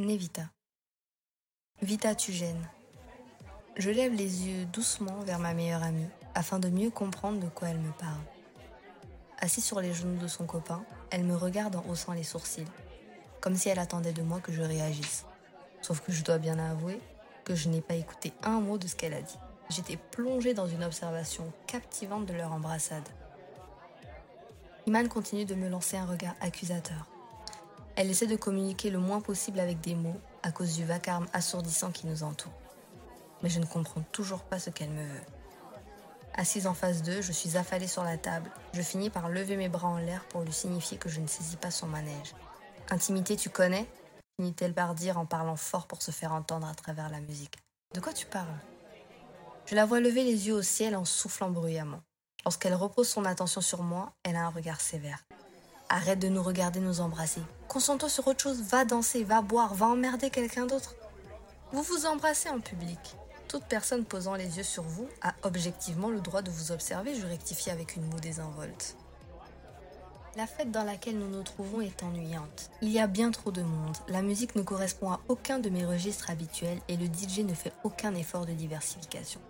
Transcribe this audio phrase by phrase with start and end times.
[0.00, 0.48] Nevita.
[1.82, 2.70] Vita, tu gênes.
[3.76, 7.70] Je lève les yeux doucement vers ma meilleure amie afin de mieux comprendre de quoi
[7.70, 8.20] elle me parle.
[9.38, 12.68] Assise sur les genoux de son copain, elle me regarde en haussant les sourcils,
[13.40, 15.24] comme si elle attendait de moi que je réagisse.
[15.82, 17.00] Sauf que je dois bien avouer
[17.44, 19.38] que je n'ai pas écouté un mot de ce qu'elle a dit.
[19.68, 23.08] J'étais plongée dans une observation captivante de leur embrassade.
[24.86, 27.17] Iman continue de me lancer un regard accusateur.
[28.00, 31.90] Elle essaie de communiquer le moins possible avec des mots à cause du vacarme assourdissant
[31.90, 32.52] qui nous entoure.
[33.42, 35.24] Mais je ne comprends toujours pas ce qu'elle me veut.
[36.34, 38.52] Assise en face d'eux, je suis affalée sur la table.
[38.72, 41.56] Je finis par lever mes bras en l'air pour lui signifier que je ne saisis
[41.56, 42.36] pas son manège.
[42.88, 43.90] Intimité, tu connais?
[44.36, 47.58] finit-elle par dire en parlant fort pour se faire entendre à travers la musique.
[47.96, 48.46] De quoi tu parles?
[49.66, 52.02] Je la vois lever les yeux au ciel en soufflant bruyamment.
[52.44, 55.24] Lorsqu'elle repose son attention sur moi, elle a un regard sévère.
[55.90, 57.40] Arrête de nous regarder nous embrasser.
[57.66, 60.94] Concentre-toi sur autre chose, va danser, va boire, va emmerder quelqu'un d'autre.
[61.72, 62.98] Vous vous embrassez en public.
[63.48, 67.26] Toute personne posant les yeux sur vous a objectivement le droit de vous observer, je
[67.26, 68.96] rectifie avec une moue désinvolte.
[70.36, 72.70] La fête dans laquelle nous nous trouvons est ennuyante.
[72.82, 75.86] Il y a bien trop de monde, la musique ne correspond à aucun de mes
[75.86, 79.40] registres habituels et le DJ ne fait aucun effort de diversification.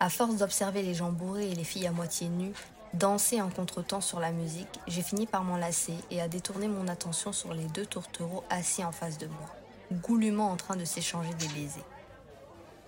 [0.00, 2.54] À force d'observer les gens bourrés et les filles à moitié nues,
[2.98, 7.32] danser en contretemps sur la musique, j'ai fini par m'enlacer et à détourner mon attention
[7.32, 9.48] sur les deux tourtereaux assis en face de moi,
[9.92, 11.84] goulûment en train de s'échanger des baisers.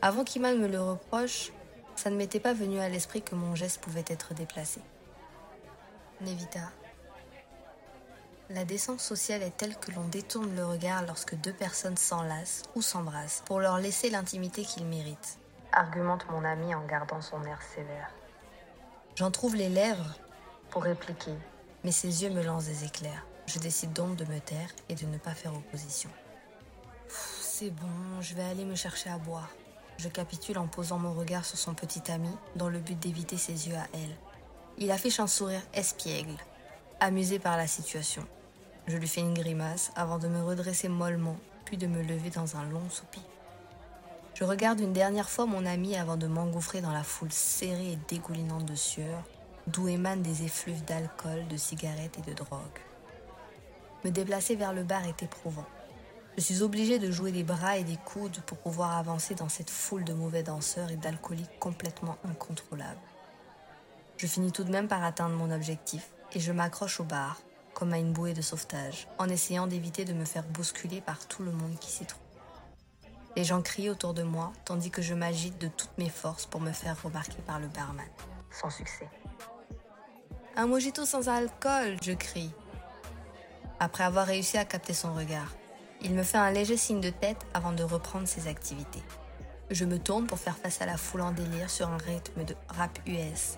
[0.02, 1.52] Avant qu'Iman me le reproche,
[1.96, 4.80] ça ne m'était pas venu à l'esprit que mon geste pouvait être déplacé.
[6.20, 6.70] Nevita.
[8.50, 12.82] La décence sociale est telle que l'on détourne le regard lorsque deux personnes s'enlacent ou
[12.82, 15.38] s'embrassent pour leur laisser l'intimité qu'ils méritent
[15.72, 18.10] argumente mon ami en gardant son air sévère.
[19.18, 20.14] J'en trouve les lèvres
[20.70, 21.34] pour répliquer,
[21.82, 23.26] mais ses yeux me lancent des éclairs.
[23.48, 26.08] Je décide donc de me taire et de ne pas faire opposition.
[27.08, 29.50] C'est bon, je vais aller me chercher à boire.
[29.96, 33.66] Je capitule en posant mon regard sur son petit ami dans le but d'éviter ses
[33.66, 34.16] yeux à elle.
[34.76, 36.36] Il affiche un sourire espiègle,
[37.00, 38.24] amusé par la situation.
[38.86, 42.56] Je lui fais une grimace avant de me redresser mollement, puis de me lever dans
[42.56, 43.24] un long soupir.
[44.38, 47.98] Je regarde une dernière fois mon ami avant de m'engouffrer dans la foule serrée et
[48.08, 49.24] dégoulinante de sueur,
[49.66, 52.78] d'où émanent des effluves d'alcool, de cigarettes et de drogue.
[54.04, 55.66] Me déplacer vers le bar est éprouvant.
[56.36, 59.70] Je suis obligée de jouer des bras et des coudes pour pouvoir avancer dans cette
[59.70, 63.00] foule de mauvais danseurs et d'alcooliques complètement incontrôlables.
[64.18, 67.40] Je finis tout de même par atteindre mon objectif et je m'accroche au bar,
[67.74, 71.42] comme à une bouée de sauvetage, en essayant d'éviter de me faire bousculer par tout
[71.42, 72.27] le monde qui s'y trouve.
[73.38, 76.60] Les gens crient autour de moi, tandis que je m'agite de toutes mes forces pour
[76.60, 78.04] me faire remarquer par le barman.
[78.50, 79.08] Sans succès.
[80.56, 82.50] Un mojito sans alcool, je crie.
[83.78, 85.54] Après avoir réussi à capter son regard,
[86.02, 89.04] il me fait un léger signe de tête avant de reprendre ses activités.
[89.70, 92.56] Je me tourne pour faire face à la foule en délire sur un rythme de
[92.66, 93.56] rap US.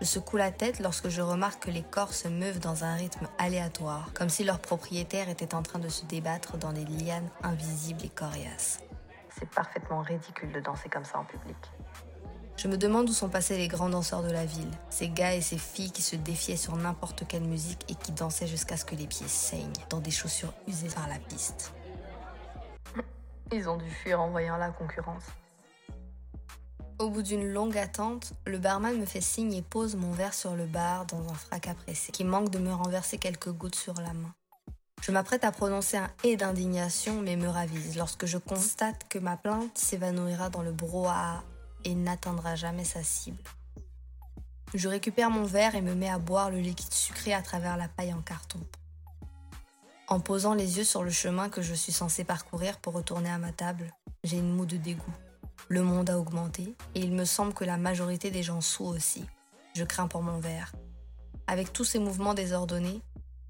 [0.00, 3.26] Je secoue la tête lorsque je remarque que les corps se meuvent dans un rythme
[3.38, 8.04] aléatoire, comme si leur propriétaire était en train de se débattre dans des lianes invisibles
[8.04, 8.85] et coriaces.
[9.38, 11.56] C'est parfaitement ridicule de danser comme ça en public.
[12.56, 15.42] Je me demande où sont passés les grands danseurs de la ville, ces gars et
[15.42, 18.94] ces filles qui se défiaient sur n'importe quelle musique et qui dansaient jusqu'à ce que
[18.94, 21.74] les pieds saignent dans des chaussures usées par la piste.
[23.52, 25.24] Ils ont dû fuir en voyant la concurrence.
[26.98, 30.56] Au bout d'une longue attente, le barman me fait signe et pose mon verre sur
[30.56, 34.14] le bar dans un fracas pressé, qui manque de me renverser quelques gouttes sur la
[34.14, 34.32] main.
[35.06, 39.36] Je m'apprête à prononcer un et d'indignation, mais me ravise lorsque je constate que ma
[39.36, 41.44] plainte s'évanouira dans le brouhaha
[41.84, 43.40] et n'atteindra jamais sa cible.
[44.74, 47.86] Je récupère mon verre et me mets à boire le liquide sucré à travers la
[47.86, 48.58] paille en carton.
[50.08, 53.38] En posant les yeux sur le chemin que je suis censé parcourir pour retourner à
[53.38, 53.94] ma table,
[54.24, 55.14] j'ai une moue de dégoût.
[55.68, 59.24] Le monde a augmenté et il me semble que la majorité des gens sous aussi.
[59.76, 60.72] Je crains pour mon verre.
[61.46, 63.02] Avec tous ces mouvements désordonnés,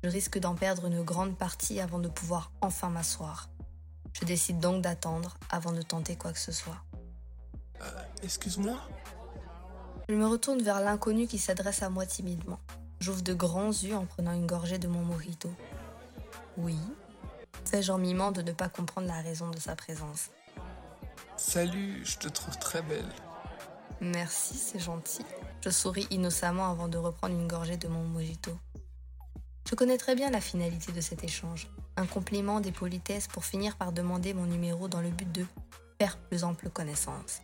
[0.07, 3.49] je risque d'en perdre une grande partie avant de pouvoir enfin m'asseoir.
[4.13, 6.81] Je décide donc d'attendre avant de tenter quoi que ce soit.
[7.83, 7.91] Euh,
[8.23, 8.79] excuse-moi
[10.09, 12.61] Je me retourne vers l'inconnu qui s'adresse à moi timidement.
[13.01, 15.51] J'ouvre de grands yeux en prenant une gorgée de mon mojito.
[16.57, 16.79] Oui
[17.65, 20.31] Fais-je en mimant de ne pas comprendre la raison de sa présence?
[21.37, 23.11] Salut, je te trouve très belle.
[24.01, 25.25] Merci, c'est gentil.
[25.63, 28.57] Je souris innocemment avant de reprendre une gorgée de mon mojito.
[29.69, 31.69] Je connais très bien la finalité de cet échange.
[31.97, 35.45] Un compliment des politesses pour finir par demander mon numéro dans le but de
[35.99, 37.41] faire plus ample connaissance.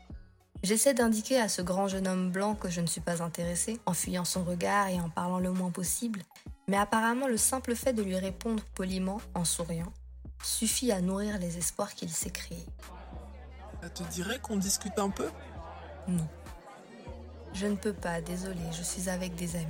[0.62, 3.92] J'essaie d'indiquer à ce grand jeune homme blanc que je ne suis pas intéressée, en
[3.92, 6.22] fuyant son regard et en parlant le moins possible,
[6.68, 9.92] mais apparemment le simple fait de lui répondre poliment, en souriant,
[10.44, 12.66] suffit à nourrir les espoirs qu'il s'est créés.
[13.82, 15.28] Ça te dirait qu'on discute un peu?
[16.06, 16.28] Non.
[17.52, 19.66] Je ne peux pas, désolé, je suis avec des amis.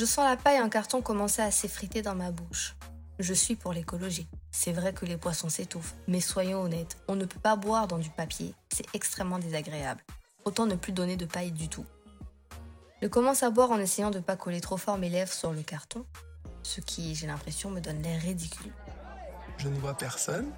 [0.00, 2.74] Je sens la paille en carton commencer à s'effriter dans ma bouche.
[3.18, 4.26] Je suis pour l'écologie.
[4.50, 7.98] C'est vrai que les poissons s'étouffent, mais soyons honnêtes, on ne peut pas boire dans
[7.98, 10.02] du papier, c'est extrêmement désagréable.
[10.46, 11.84] Autant ne plus donner de paille du tout.
[13.02, 15.52] Je commence à boire en essayant de ne pas coller trop fort mes lèvres sur
[15.52, 16.06] le carton,
[16.62, 18.72] ce qui, j'ai l'impression, me donne l'air ridicule.
[19.58, 20.50] Je ne vois personne.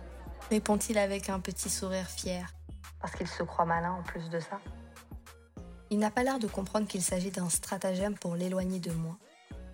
[0.51, 2.55] Répond-il avec un petit sourire fier,
[3.01, 4.61] parce qu'il se croit malin en plus de ça?
[5.91, 9.19] Il n'a pas l'air de comprendre qu'il s'agit d'un stratagème pour l'éloigner de moi,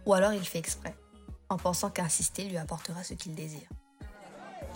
[0.08, 0.96] ou alors il fait exprès,
[1.50, 3.69] en pensant qu'insister lui apportera ce qu'il désire.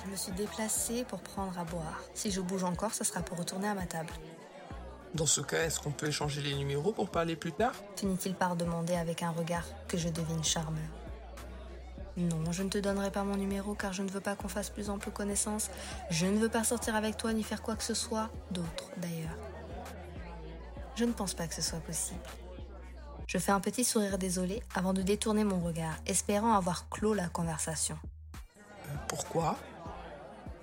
[0.04, 2.02] Je me suis déplacée pour prendre à boire.
[2.12, 4.12] Si je bouge encore, ce sera pour retourner à ma table.
[5.14, 7.72] Dans ce cas, est-ce qu'on peut échanger les numéros pour parler plus tard?
[7.96, 10.88] Finit-il par demander avec un regard que je devine charmeur.
[12.18, 14.68] Non, je ne te donnerai pas mon numéro car je ne veux pas qu'on fasse
[14.68, 15.70] plus ample connaissance.
[16.10, 19.38] Je ne veux pas sortir avec toi ni faire quoi que ce soit d'autre d'ailleurs.
[20.94, 22.20] Je ne pense pas que ce soit possible.
[23.32, 27.30] Je fais un petit sourire désolé avant de détourner mon regard, espérant avoir clos la
[27.30, 27.98] conversation.
[28.36, 29.56] Euh, pourquoi?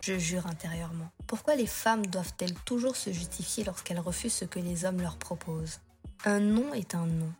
[0.01, 1.10] Je jure intérieurement.
[1.25, 5.80] Pourquoi les femmes doivent-elles toujours se justifier lorsqu'elles refusent ce que les hommes leur proposent?
[6.25, 7.33] Un non est un non.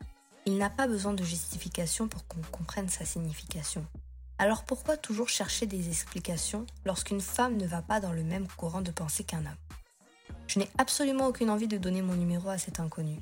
[0.48, 3.86] Il n'a pas besoin de justification pour qu'on comprenne sa signification.
[4.40, 8.82] Alors pourquoi toujours chercher des explications lorsqu'une femme ne va pas dans le même courant
[8.82, 10.34] de pensée qu'un homme?
[10.48, 13.20] Je n'ai absolument aucune envie de donner mon numéro à cet inconnu.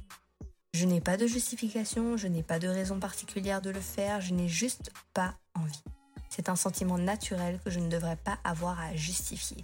[0.77, 4.35] Je n'ai pas de justification, je n'ai pas de raison particulière de le faire, je
[4.35, 5.83] n'ai juste pas envie.
[6.29, 9.63] C'est un sentiment naturel que je ne devrais pas avoir à justifier.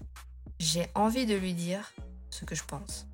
[0.57, 1.93] J'ai envie de lui dire
[2.31, 3.05] ce que je pense.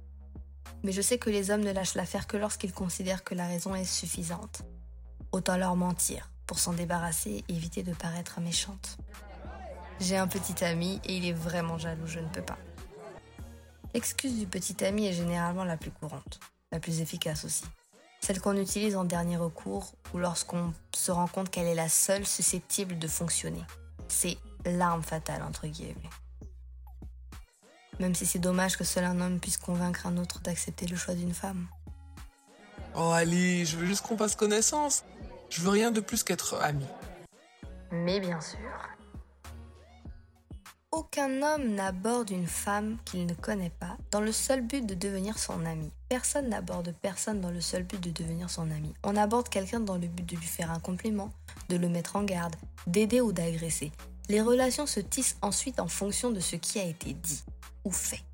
[0.82, 3.76] Mais je sais que les hommes ne lâchent l'affaire que lorsqu'ils considèrent que la raison
[3.76, 4.62] est suffisante.
[5.34, 8.98] Autant leur mentir pour s'en débarrasser et éviter de paraître méchante.
[10.00, 12.60] J'ai un petit ami et il est vraiment jaloux, je ne peux pas.
[13.94, 16.40] L'excuse du petit ami est généralement la plus courante,
[16.72, 17.66] la plus efficace aussi.
[18.20, 22.26] Celle qu'on utilise en dernier recours ou lorsqu'on se rend compte qu'elle est la seule
[22.26, 23.64] susceptible de fonctionner.
[24.08, 26.10] C'est l'arme fatale, entre guillemets.
[28.00, 31.14] Même si c'est dommage que seul un homme puisse convaincre un autre d'accepter le choix
[31.14, 31.68] d'une femme.
[32.96, 35.04] Oh Ali, je veux juste qu'on fasse connaissance.
[35.50, 36.86] Je veux rien de plus qu'être amis.
[37.92, 38.60] Mais bien sûr.
[41.00, 45.40] Aucun homme n'aborde une femme qu'il ne connaît pas dans le seul but de devenir
[45.40, 45.90] son ami.
[46.10, 48.94] Personne n'aborde personne dans le seul but de devenir son ami.
[49.06, 51.32] On aborde quelqu'un dans le but de lui faire un compliment,
[51.70, 53.94] de le mettre en garde, d'aider ou d'agresser.
[54.28, 57.44] Les relations se tissent ensuite en fonction de ce qui a été dit
[57.86, 58.26] ou fait.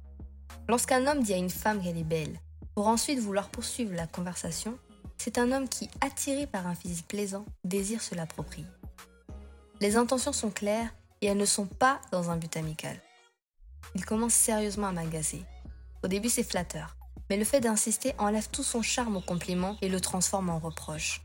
[0.68, 2.40] Lorsqu'un homme dit à une femme qu'elle est belle,
[2.74, 4.76] pour ensuite vouloir poursuivre la conversation,
[5.20, 8.66] c'est un homme qui, attiré par un physique plaisant, désire se l'approprier.
[9.82, 10.90] Les intentions sont claires
[11.26, 13.02] et elles ne sont pas dans un but amical.
[13.96, 15.44] Il commence sérieusement à m'agacer.
[16.04, 16.96] Au début, c'est flatteur,
[17.30, 21.22] mais le fait d'insister enlève tout son charme au compliment et le transforme en reproche.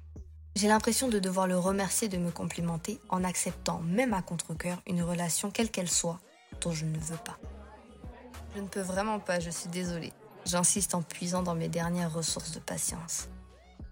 [0.56, 5.02] J'ai l'impression de devoir le remercier de me complimenter en acceptant, même à contre-coeur, une
[5.02, 6.18] relation quelle qu'elle soit,
[6.62, 7.38] dont je ne veux pas.
[8.56, 10.14] Je ne peux vraiment pas, je suis désolée.
[10.46, 13.28] J'insiste en puisant dans mes dernières ressources de patience.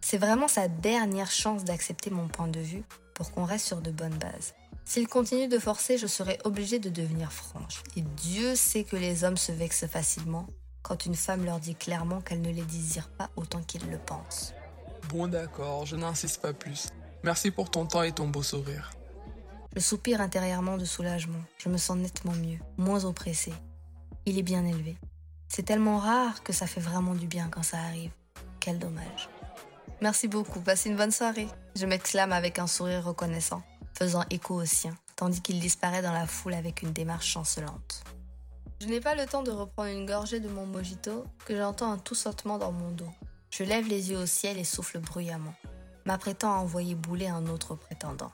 [0.00, 2.82] C'est vraiment sa dernière chance d'accepter mon point de vue
[3.12, 4.54] pour qu'on reste sur de bonnes bases.
[4.88, 7.82] S'il continue de forcer, je serai obligée de devenir franche.
[7.94, 10.46] Et Dieu sait que les hommes se vexent facilement
[10.80, 14.54] quand une femme leur dit clairement qu'elle ne les désire pas autant qu'ils le pensent.
[15.10, 16.88] Bon d'accord, je n'insiste pas plus.
[17.22, 18.90] Merci pour ton temps et ton beau sourire.
[19.76, 21.44] Je soupire intérieurement de soulagement.
[21.58, 23.52] Je me sens nettement mieux, moins oppressée.
[24.24, 24.96] Il est bien élevé.
[25.48, 28.12] C'est tellement rare que ça fait vraiment du bien quand ça arrive.
[28.58, 29.28] Quel dommage.
[30.00, 31.48] Merci beaucoup, passez une bonne soirée.
[31.76, 33.62] Je m'exclame avec un sourire reconnaissant
[33.94, 38.04] faisant écho au sien, tandis qu'il disparaît dans la foule avec une démarche chancelante.
[38.80, 41.98] Je n'ai pas le temps de reprendre une gorgée de mon mojito que j'entends un
[41.98, 43.10] tout sautement dans mon dos.
[43.50, 45.54] Je lève les yeux au ciel et souffle bruyamment,
[46.04, 48.30] m'apprêtant à envoyer bouler un autre prétendant.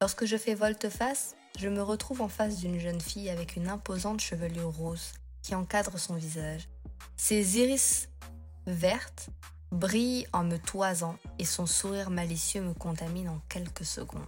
[0.00, 4.20] Lorsque je fais volte-face, je me retrouve en face d'une jeune fille avec une imposante
[4.20, 6.68] chevelure rose qui encadre son visage.
[7.16, 8.08] Ses iris
[8.66, 9.28] vertes
[9.70, 14.22] brillent en me toisant et son sourire malicieux me contamine en quelques secondes.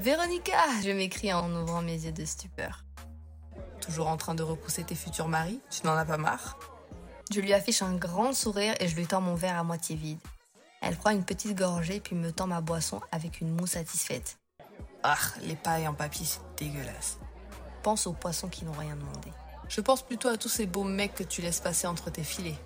[0.00, 2.86] Véronica Je m'écris en ouvrant mes yeux de stupeur.
[3.82, 6.58] Toujours en train de repousser tes futurs maris Tu n'en as pas marre?
[7.30, 10.18] Je lui affiche un grand sourire et je lui tends mon verre à moitié vide.
[10.80, 14.38] Elle prend une petite gorgée puis me tend ma boisson avec une moue satisfaite.
[15.02, 17.18] Ah, les pailles en papier, c'est dégueulasse.
[17.82, 19.30] Pense aux poissons qui n'ont rien demandé.
[19.68, 22.58] Je pense plutôt à tous ces beaux mecs que tu laisses passer entre tes filets.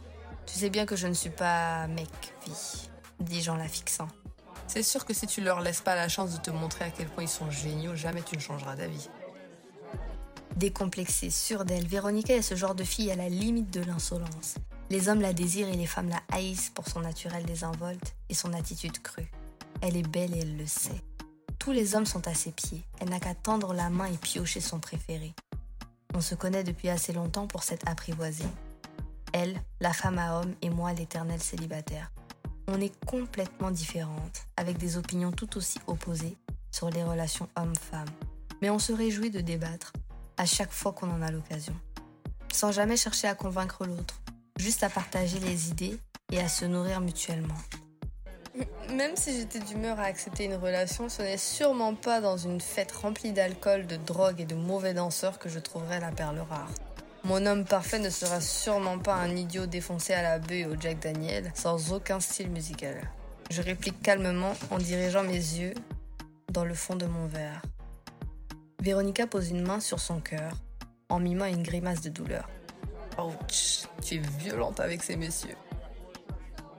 [0.47, 2.09] Tu sais bien que je ne suis pas mec,
[2.47, 2.88] vie,
[3.19, 4.07] dis-je en la fixant.
[4.66, 7.09] C'est sûr que si tu leur laisses pas la chance de te montrer à quel
[7.09, 9.09] point ils sont géniaux, jamais tu ne changeras d'avis.
[10.56, 14.54] Décomplexée, sûre d'elle, Véronica est ce genre de fille à la limite de l'insolence.
[14.90, 18.52] Les hommes la désirent et les femmes la haïssent pour son naturel désinvolte et son
[18.52, 19.30] attitude crue.
[19.80, 21.02] Elle est belle et elle le sait.
[21.59, 22.85] Tous les hommes sont à ses pieds.
[23.00, 25.35] Elle n'a qu'à tendre la main et piocher son préféré.
[26.14, 28.44] On se connaît depuis assez longtemps pour s'être apprivoisée.
[29.33, 32.12] Elle, la femme à homme, et moi, l'éternel célibataire.
[32.66, 36.37] On est complètement différentes, avec des opinions tout aussi opposées
[36.71, 38.09] sur les relations homme-femme.
[38.62, 39.92] Mais on se réjouit de débattre
[40.37, 41.75] à chaque fois qu'on en a l'occasion,
[42.52, 44.23] sans jamais chercher à convaincre l'autre,
[44.59, 45.99] juste à partager les idées
[46.33, 47.54] et à se nourrir mutuellement.
[48.90, 52.92] Même si j'étais d'humeur à accepter une relation, ce n'est sûrement pas dans une fête
[52.92, 56.71] remplie d'alcool, de drogue et de mauvais danseurs que je trouverai la perle rare.
[57.25, 60.99] Mon homme parfait ne sera sûrement pas un idiot défoncé à la bœuf au Jack
[60.99, 63.00] Daniel, sans aucun style musical.
[63.50, 65.73] Je réplique calmement en dirigeant mes yeux
[66.52, 67.62] dans le fond de mon verre.
[68.83, 70.52] Véronica pose une main sur son cœur,
[71.09, 72.47] en mimant une grimace de douleur.
[73.19, 75.57] Ouch, tu es violente avec ces messieurs.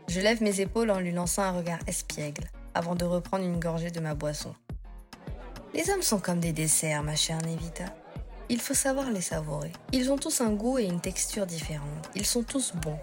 [0.08, 3.90] Je lève mes épaules en lui lançant un regard espiègle, avant de reprendre une gorgée
[3.90, 4.54] de ma boisson.
[5.74, 7.86] Les hommes sont comme des desserts, ma chère Nevita.
[8.48, 9.72] Il faut savoir les savourer.
[9.92, 12.10] Ils ont tous un goût et une texture différente.
[12.14, 13.00] Ils sont tous bons.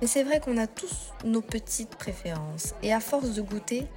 [0.00, 2.74] Mais c'est vrai qu'on a tous nos petites préférences.
[2.84, 3.88] Et à force de goûter,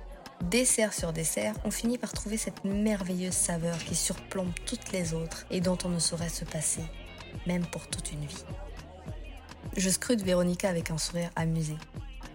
[0.41, 5.45] dessert sur dessert, on finit par trouver cette merveilleuse saveur qui surplombe toutes les autres
[5.51, 6.83] et dont on ne saurait se passer,
[7.45, 8.45] même pour toute une vie.
[9.77, 11.75] Je scrute Véronica avec un sourire amusé.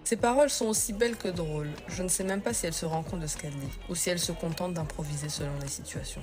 [0.04, 1.70] Ses paroles sont aussi belles que drôles.
[1.88, 3.96] Je ne sais même pas si elle se rend compte de ce qu'elle dit, ou
[3.96, 6.22] si elle se contente d'improviser selon les situations.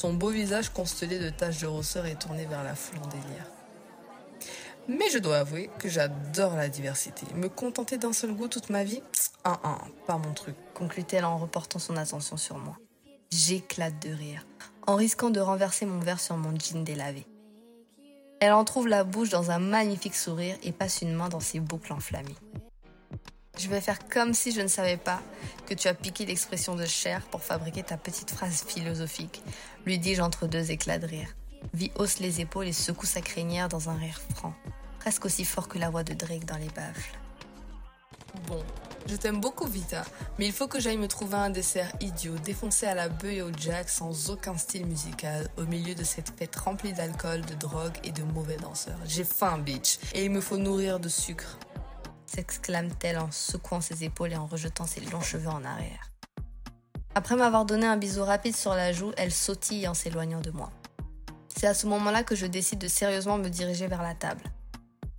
[0.00, 3.50] Son beau visage constellé de taches de rousseur est tourné vers la foule en délire.
[4.86, 7.26] Mais je dois avouer que j'adore la diversité.
[7.34, 9.02] Me contenter d'un seul goût toute ma vie
[9.44, 12.76] Un, un, pas mon truc, conclut-elle en reportant son attention sur moi.
[13.32, 14.46] J'éclate de rire,
[14.86, 17.26] en risquant de renverser mon verre sur mon jean délavé.
[18.38, 21.58] Elle en trouve la bouche dans un magnifique sourire et passe une main dans ses
[21.58, 22.36] boucles enflammées.
[23.58, 25.20] Je vais faire comme si je ne savais pas
[25.66, 29.42] que tu as piqué l'expression de chair pour fabriquer ta petite phrase philosophique,
[29.84, 31.34] lui dis-je entre deux éclats de rire.
[31.74, 34.54] Vi hausse les épaules et secoue sa crinière dans un rire franc,
[35.00, 37.18] presque aussi fort que la voix de Drake dans les baffles.
[38.46, 38.62] Bon,
[39.08, 40.04] je t'aime beaucoup, Vita,
[40.38, 43.42] mais il faut que j'aille me trouver un dessert idiot, défoncé à la bœuf et
[43.42, 47.98] au jack sans aucun style musical, au milieu de cette fête remplie d'alcool, de drogue
[48.04, 48.98] et de mauvais danseurs.
[49.04, 51.58] J'ai faim, bitch, et il me faut nourrir de sucre
[52.38, 56.12] s'exclame-t-elle en secouant ses épaules et en rejetant ses longs cheveux en arrière.
[57.16, 60.70] Après m'avoir donné un bisou rapide sur la joue, elle sautille en s'éloignant de moi.
[61.48, 64.44] C'est à ce moment-là que je décide de sérieusement me diriger vers la table.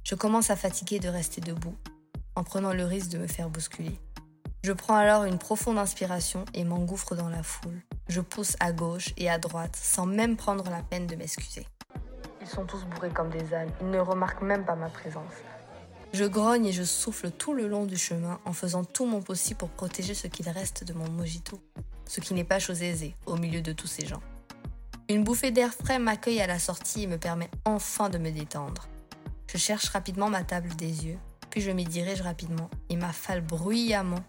[0.05, 1.75] Je commence à fatiguer de rester debout,
[2.38, 3.99] en prenant le risque de me faire bousculer.
[4.63, 7.81] Je prends alors une profonde inspiration et m'engouffre dans la foule.
[8.07, 11.67] Je pousse à gauche et à droite sans même prendre la peine de m'excuser.
[12.39, 15.33] Ils sont tous bourrés comme des ânes, ils ne remarquent même pas ma présence.
[16.11, 19.59] Je grogne et je souffle tout le long du chemin en faisant tout mon possible
[19.59, 21.61] pour protéger ce qu'il reste de mon mojito,
[22.07, 24.21] ce qui n'est pas chose aisée au milieu de tous ces gens.
[25.07, 28.87] Une bouffée d'air frais m'accueille à la sortie et me permet enfin de me détendre.
[29.47, 31.17] Je cherche rapidement ma table des yeux,
[31.51, 34.23] puis je m'y dirige rapidement et m'affale bruyamment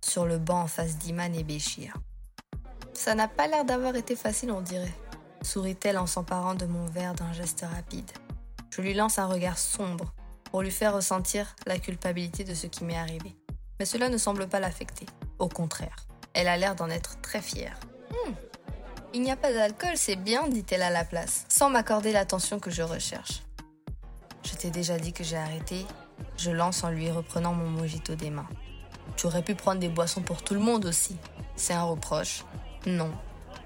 [0.00, 1.94] sur le banc en face d'Iman et Béchir.
[2.94, 4.94] Ça n'a pas l'air d'avoir été facile, on dirait,
[5.42, 8.10] sourit-elle en s'emparant de mon verre d'un geste rapide.
[8.70, 10.12] Je lui lance un regard sombre
[10.50, 13.36] pour lui faire ressentir la culpabilité de ce qui m'est arrivé.
[13.78, 15.06] Mais cela ne semble pas l'affecter.
[15.38, 17.78] Au contraire, elle a l'air d'en être très fière.
[18.10, 18.32] Hmm.
[19.14, 22.70] Il n'y a pas d'alcool, c'est bien, dit-elle à la place, sans m'accorder l'attention que
[22.70, 23.42] je recherche.
[24.44, 25.86] Je t'ai déjà dit que j'ai arrêté,
[26.36, 28.48] je lance en lui reprenant mon mojito des mains.
[29.16, 31.16] Tu aurais pu prendre des boissons pour tout le monde aussi.
[31.56, 32.44] C'est un reproche
[32.86, 33.10] Non,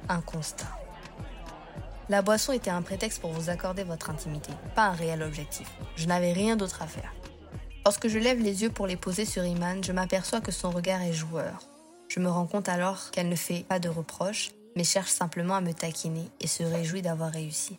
[0.08, 0.81] un constat.
[2.12, 5.66] La boisson était un prétexte pour vous accorder votre intimité, pas un réel objectif.
[5.96, 7.10] Je n'avais rien d'autre à faire.
[7.86, 11.00] Lorsque je lève les yeux pour les poser sur Iman, je m'aperçois que son regard
[11.00, 11.62] est joueur.
[12.08, 15.62] Je me rends compte alors qu'elle ne fait pas de reproches, mais cherche simplement à
[15.62, 17.78] me taquiner et se réjouit d'avoir réussi.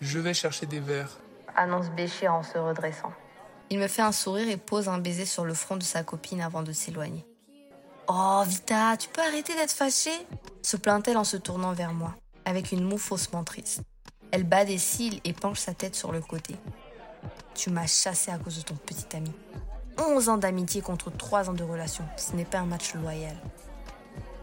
[0.00, 1.20] Je vais chercher des verres,
[1.54, 3.12] annonce Béchir en se redressant.
[3.70, 6.40] Il me fait un sourire et pose un baiser sur le front de sa copine
[6.40, 7.24] avant de s'éloigner.
[8.08, 10.26] Oh, Vita, tu peux arrêter d'être fâchée?
[10.62, 12.16] se plaint-elle en se tournant vers moi
[12.48, 13.82] avec une moue faussement triste.
[14.30, 16.56] Elle bat des cils et penche sa tête sur le côté.
[17.54, 19.30] Tu m'as chassé à cause de ton petit ami.
[19.98, 22.04] 11 ans d'amitié contre 3 ans de relation.
[22.16, 23.36] Ce n'est pas un match loyal.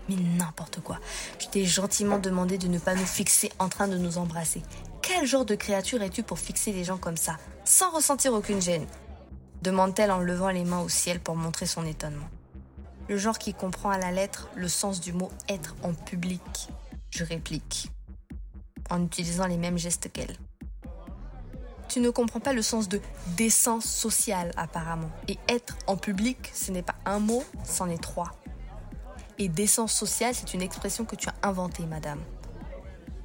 [0.08, 1.00] Mais n'importe quoi.
[1.40, 4.62] Tu t'es gentiment demandé de ne pas nous fixer en train de nous embrasser.
[5.02, 8.86] Quel genre de créature es-tu pour fixer les gens comme ça, sans ressentir aucune gêne
[9.64, 12.30] demande-t-elle en levant les mains au ciel pour montrer son étonnement.
[13.10, 16.70] Le genre qui comprend à la lettre le sens du mot être en public.
[17.10, 17.90] Je réplique.
[18.90, 20.36] En utilisant les mêmes gestes qu'elle.
[21.88, 23.00] Tu ne comprends pas le sens de
[23.38, 25.10] décence sociale apparemment.
[25.28, 28.32] Et être en public, ce n'est pas un mot, c'en est trois.
[29.38, 32.22] Et décence sociale, c'est une expression que tu as inventée, madame.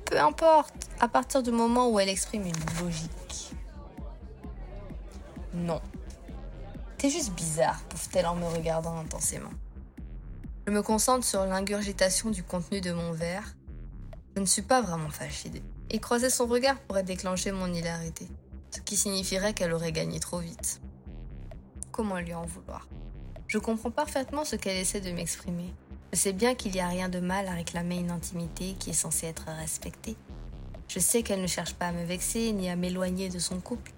[0.05, 3.53] Peu importe, à partir du moment où elle exprime une logique.
[5.55, 5.81] Non.
[6.99, 9.51] T'es juste bizarre, pouffe-t-elle en me regardant intensément.
[10.67, 13.55] Je me concentre sur l'ingurgitation du contenu de mon verre.
[14.41, 15.51] Je ne suis pas vraiment fâchée.
[15.91, 18.27] Et croiser son regard pourrait déclencher mon hilarité
[18.71, 20.81] ce qui signifierait qu'elle aurait gagné trop vite.
[21.93, 22.89] Comment lui en vouloir?
[23.49, 25.75] Je comprends parfaitement ce qu'elle essaie de m'exprimer.
[26.15, 28.95] Je sais bien qu'il n'y a rien de mal à réclamer une intimité qui est
[28.95, 30.17] censée être respectée.
[30.89, 33.93] Je sais qu'elle ne cherche pas à me vexer ni à m'éloigner de son couple.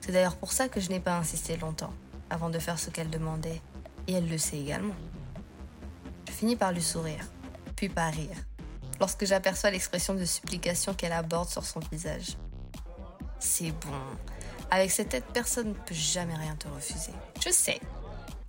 [0.00, 1.94] C'est d'ailleurs pour ça que je n'ai pas insisté longtemps
[2.30, 3.62] avant de faire ce qu'elle demandait,
[4.08, 4.96] et elle le sait également.
[6.26, 7.30] Je finis par lui sourire,
[7.76, 8.47] puis par rire,
[9.00, 12.36] lorsque j'aperçois l'expression de supplication qu'elle aborde sur son visage.
[13.38, 14.00] C'est bon.
[14.70, 17.12] Avec cette tête, personne ne peut jamais rien te refuser.
[17.44, 17.80] Je sais,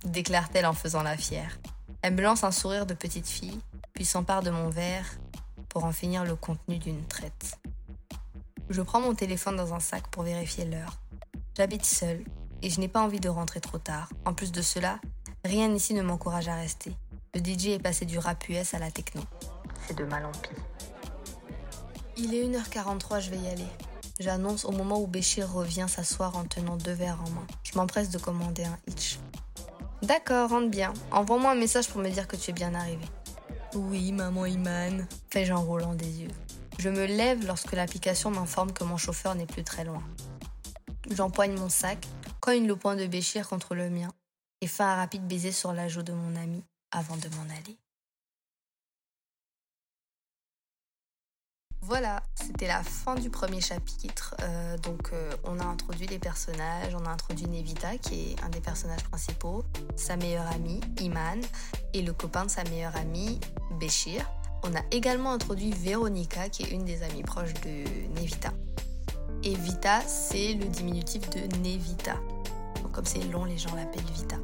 [0.04, 1.58] déclare-t-elle en faisant la fière.
[2.02, 3.60] Elle me lance un sourire de petite fille,
[3.94, 5.06] puis s'empare de mon verre
[5.68, 7.58] pour en finir le contenu d'une traite.
[8.68, 10.98] Je prends mon téléphone dans un sac pour vérifier l'heure.
[11.56, 12.24] J'habite seule
[12.62, 14.08] et je n'ai pas envie de rentrer trop tard.
[14.24, 15.00] En plus de cela,
[15.44, 16.92] rien ici ne m'encourage à rester.
[17.34, 19.22] Le DJ est passé du rap US à la techno.
[19.86, 20.50] C'est de mal en pis.
[22.16, 23.66] Il est 1h43, je vais y aller.
[24.18, 27.46] J'annonce au moment où Béchir revient s'asseoir en tenant deux verres en main.
[27.62, 29.18] Je m'empresse de commander un hitch.
[30.02, 30.92] D'accord, rentre bien.
[31.10, 33.04] Envoie-moi un message pour me dire que tu es bien arrivé.
[33.74, 36.30] Oui, maman Iman, fais-je en roulant des yeux.
[36.78, 40.02] Je me lève lorsque l'application m'informe que mon chauffeur n'est plus très loin.
[41.10, 42.06] J'empoigne mon sac,
[42.40, 44.08] cogne le poing de Béchir contre le mien
[44.60, 47.78] et fais un rapide baiser sur la joue de mon ami avant de m'en aller.
[51.82, 54.34] Voilà, c'était la fin du premier chapitre.
[54.42, 56.94] Euh, donc, euh, on a introduit les personnages.
[56.94, 59.64] On a introduit Nevita, qui est un des personnages principaux,
[59.96, 61.40] sa meilleure amie, Iman,
[61.94, 63.40] et le copain de sa meilleure amie,
[63.80, 64.30] Béchir.
[64.62, 68.52] On a également introduit Véronica, qui est une des amies proches de Nevita.
[69.42, 72.16] Et Vita, c'est le diminutif de Nevita.
[72.92, 74.36] Comme c'est long, les gens l'appellent Vita.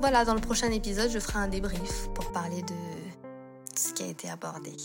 [0.00, 2.74] Voilà, dans le prochain épisode, je ferai un débrief pour parler de
[3.78, 4.76] ce qui a été abordé.